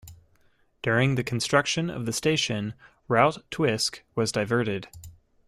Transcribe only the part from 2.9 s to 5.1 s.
Route Twisk was diverted.